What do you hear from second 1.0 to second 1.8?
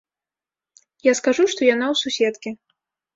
Я скажу, што